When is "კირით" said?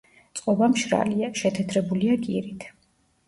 2.25-2.65